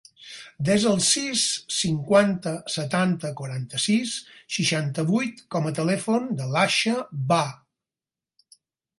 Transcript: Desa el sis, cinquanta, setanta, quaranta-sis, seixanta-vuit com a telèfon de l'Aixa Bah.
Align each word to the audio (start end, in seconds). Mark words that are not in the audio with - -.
Desa 0.67 0.87
el 0.91 1.01
sis, 1.07 1.41
cinquanta, 1.79 2.53
setanta, 2.75 3.29
quaranta-sis, 3.41 4.13
seixanta-vuit 4.55 5.43
com 5.57 5.69
a 5.69 5.73
telèfon 5.81 6.25
de 6.41 6.47
l'Aixa 6.55 6.95
Bah. 7.33 7.51